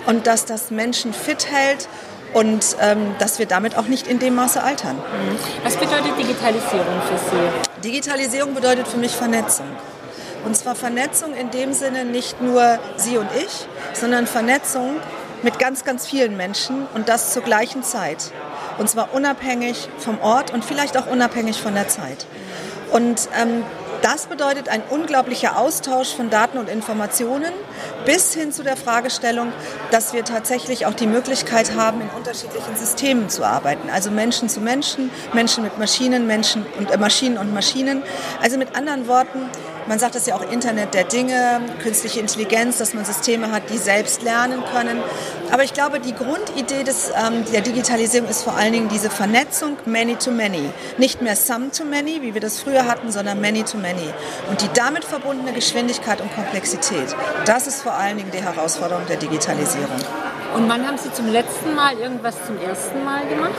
und 0.06 0.26
dass 0.26 0.46
das 0.46 0.70
Menschen 0.70 1.12
fit 1.12 1.50
hält 1.50 1.88
und 2.32 2.76
ähm, 2.80 3.14
dass 3.18 3.38
wir 3.38 3.46
damit 3.46 3.76
auch 3.76 3.86
nicht 3.86 4.06
in 4.06 4.18
dem 4.18 4.36
Maße 4.36 4.62
altern. 4.62 4.96
Mhm. 4.96 5.38
Was 5.64 5.76
bedeutet 5.76 6.16
Digitalisierung 6.18 7.02
für 7.08 7.18
Sie? 7.18 7.82
Digitalisierung 7.88 8.54
bedeutet 8.54 8.86
für 8.88 8.98
mich 8.98 9.12
Vernetzung. 9.12 9.66
Und 10.44 10.56
zwar 10.56 10.74
Vernetzung 10.74 11.34
in 11.34 11.50
dem 11.50 11.72
Sinne 11.72 12.04
nicht 12.04 12.40
nur 12.40 12.78
Sie 12.96 13.18
und 13.18 13.28
ich, 13.36 13.66
sondern 13.92 14.26
Vernetzung 14.26 14.96
mit 15.42 15.58
ganz, 15.58 15.84
ganz 15.84 16.06
vielen 16.06 16.36
Menschen 16.36 16.86
und 16.94 17.08
das 17.08 17.32
zur 17.32 17.42
gleichen 17.42 17.82
Zeit. 17.82 18.32
Und 18.78 18.88
zwar 18.88 19.14
unabhängig 19.14 19.88
vom 19.98 20.20
Ort 20.20 20.52
und 20.52 20.64
vielleicht 20.64 20.96
auch 20.96 21.06
unabhängig 21.06 21.60
von 21.60 21.74
der 21.74 21.88
Zeit. 21.88 22.26
Und 22.92 23.28
ähm, 23.40 23.64
das 24.02 24.26
bedeutet 24.26 24.70
ein 24.70 24.82
unglaublicher 24.88 25.58
Austausch 25.58 26.14
von 26.14 26.30
Daten 26.30 26.56
und 26.56 26.70
Informationen 26.70 27.52
bis 28.06 28.32
hin 28.32 28.50
zu 28.50 28.62
der 28.62 28.76
Fragestellung, 28.76 29.52
dass 29.90 30.14
wir 30.14 30.24
tatsächlich 30.24 30.86
auch 30.86 30.94
die 30.94 31.06
Möglichkeit 31.06 31.76
haben, 31.76 32.00
in 32.00 32.08
unterschiedlichen 32.08 32.76
Systemen 32.76 33.28
zu 33.28 33.44
arbeiten. 33.44 33.90
Also 33.90 34.10
Menschen 34.10 34.48
zu 34.48 34.60
Menschen, 34.60 35.10
Menschen 35.34 35.64
mit 35.64 35.78
Maschinen, 35.78 36.26
Menschen 36.26 36.64
und 36.78 36.90
äh, 36.90 36.96
Maschinen 36.96 37.36
und 37.36 37.52
Maschinen. 37.52 38.02
Also 38.40 38.56
mit 38.56 38.74
anderen 38.74 39.06
Worten, 39.06 39.50
Man 39.90 39.98
sagt 39.98 40.14
das 40.14 40.24
ja 40.26 40.36
auch 40.36 40.52
Internet 40.52 40.94
der 40.94 41.02
Dinge, 41.02 41.60
künstliche 41.82 42.20
Intelligenz, 42.20 42.78
dass 42.78 42.94
man 42.94 43.04
Systeme 43.04 43.50
hat, 43.50 43.70
die 43.70 43.76
selbst 43.76 44.22
lernen 44.22 44.62
können. 44.72 45.02
Aber 45.50 45.64
ich 45.64 45.74
glaube, 45.74 45.98
die 45.98 46.14
Grundidee 46.14 46.84
des, 46.84 47.08
ähm, 47.08 47.44
der 47.52 47.60
Digitalisierung 47.60 48.28
ist 48.28 48.42
vor 48.42 48.56
allen 48.56 48.72
Dingen 48.72 48.88
diese 48.88 49.10
Vernetzung 49.10 49.76
Many-to-Many. 49.86 50.70
Nicht 50.98 51.22
mehr 51.22 51.34
Some-to-Many, 51.34 52.22
wie 52.22 52.34
wir 52.34 52.40
das 52.40 52.60
früher 52.60 52.86
hatten, 52.86 53.10
sondern 53.10 53.40
Many-to-Many. 53.40 54.14
Und 54.48 54.62
die 54.62 54.68
damit 54.74 55.04
verbundene 55.04 55.52
Geschwindigkeit 55.52 56.20
und 56.20 56.32
Komplexität, 56.36 57.08
das 57.44 57.66
ist 57.66 57.82
vor 57.82 57.94
allen 57.94 58.16
Dingen 58.16 58.30
die 58.30 58.44
Herausforderung 58.44 59.06
der 59.08 59.16
Digitalisierung. 59.16 59.98
Und 60.54 60.68
wann 60.68 60.86
haben 60.86 60.98
Sie 60.98 61.12
zum 61.12 61.26
letzten 61.26 61.74
Mal 61.74 61.98
irgendwas 61.98 62.36
zum 62.46 62.60
ersten 62.60 63.02
Mal 63.02 63.26
gemacht? 63.26 63.58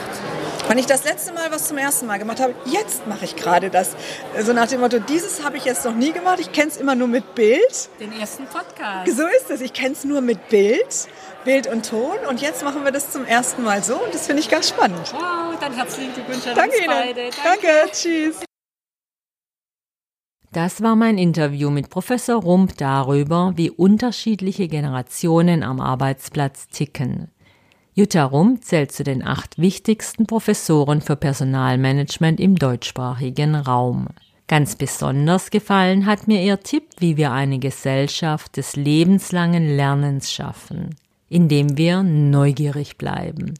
Wann 0.68 0.78
ich 0.78 0.86
das 0.86 1.04
letzte 1.04 1.32
Mal 1.32 1.50
was 1.50 1.68
zum 1.68 1.76
ersten 1.76 2.06
Mal 2.06 2.18
gemacht 2.18 2.40
habe, 2.40 2.54
jetzt 2.64 3.06
mache 3.06 3.24
ich 3.24 3.36
gerade 3.36 3.68
das. 3.68 3.94
So 4.40 4.52
nach 4.52 4.68
dem 4.68 4.80
Motto, 4.80 4.98
dieses 5.00 5.44
habe 5.44 5.56
ich 5.56 5.64
jetzt 5.64 5.84
noch 5.84 5.94
nie 5.94 6.12
gemacht. 6.12 6.38
Ich 6.40 6.52
kenne 6.52 6.68
es 6.68 6.76
immer 6.76 6.94
nur 6.94 7.08
mit 7.08 7.34
Bild. 7.34 7.90
Den 8.00 8.12
ersten 8.18 8.46
Podcast. 8.46 9.14
So 9.14 9.26
ist 9.26 9.50
es. 9.50 9.60
Ich 9.60 9.72
kenne 9.72 9.92
es 9.92 10.04
nur 10.04 10.20
mit 10.20 10.48
Bild, 10.48 11.08
Bild 11.44 11.66
und 11.66 11.88
Ton. 11.88 12.16
Und 12.28 12.40
jetzt 12.40 12.64
machen 12.64 12.84
wir 12.84 12.92
das 12.92 13.10
zum 13.10 13.26
ersten 13.26 13.64
Mal 13.64 13.82
so. 13.82 13.96
Und 13.96 14.14
das 14.14 14.26
finde 14.26 14.40
ich 14.40 14.48
ganz 14.48 14.68
spannend. 14.68 15.12
Wow, 15.12 15.58
dann 15.60 15.74
herzlichen 15.74 16.14
Glückwunsch 16.14 16.46
an 16.46 16.54
Danke 16.54 16.76
uns 16.76 16.84
Ihnen. 16.84 16.94
beide. 16.94 17.30
Danke. 17.44 17.90
Tschüss. 17.92 18.36
Das 20.52 20.82
war 20.82 20.96
mein 20.96 21.18
Interview 21.18 21.70
mit 21.70 21.90
Professor 21.90 22.40
Rump 22.40 22.76
darüber, 22.76 23.52
wie 23.56 23.70
unterschiedliche 23.70 24.68
Generationen 24.68 25.62
am 25.62 25.80
Arbeitsplatz 25.80 26.68
ticken. 26.68 27.30
Jutta 27.94 28.24
Rump 28.24 28.64
zählt 28.64 28.90
zu 28.90 29.04
den 29.04 29.22
acht 29.22 29.58
wichtigsten 29.58 30.24
Professoren 30.24 31.02
für 31.02 31.14
Personalmanagement 31.14 32.40
im 32.40 32.56
deutschsprachigen 32.56 33.54
Raum. 33.54 34.08
Ganz 34.48 34.76
besonders 34.76 35.50
gefallen 35.50 36.06
hat 36.06 36.26
mir 36.26 36.42
ihr 36.42 36.58
Tipp, 36.60 36.84
wie 36.98 37.18
wir 37.18 37.32
eine 37.32 37.58
Gesellschaft 37.58 38.56
des 38.56 38.76
lebenslangen 38.76 39.76
Lernens 39.76 40.32
schaffen, 40.32 40.96
indem 41.28 41.76
wir 41.76 42.02
neugierig 42.02 42.96
bleiben. 42.96 43.52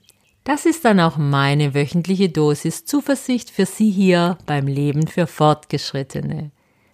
Das 0.44 0.64
ist 0.64 0.86
dann 0.86 0.98
auch 0.98 1.18
meine 1.18 1.74
wöchentliche 1.74 2.30
Dosis 2.30 2.86
Zuversicht 2.86 3.50
für 3.50 3.66
Sie 3.66 3.90
hier 3.90 4.38
beim 4.46 4.66
Leben 4.66 5.06
für 5.08 5.26
Fortgeschrittene. 5.26 6.52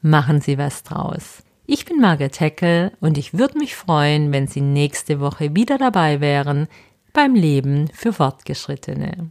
Machen 0.00 0.40
Sie 0.40 0.56
was 0.56 0.82
draus. 0.82 1.42
Ich 1.66 1.84
bin 1.84 2.00
Margaret 2.00 2.40
Heckel 2.40 2.92
und 3.00 3.18
ich 3.18 3.34
würde 3.34 3.58
mich 3.58 3.76
freuen, 3.76 4.32
wenn 4.32 4.46
Sie 4.46 4.62
nächste 4.62 5.20
Woche 5.20 5.54
wieder 5.54 5.76
dabei 5.76 6.22
wären 6.22 6.68
beim 7.12 7.34
Leben 7.34 7.90
für 7.92 8.14
Fortgeschrittene. 8.14 9.30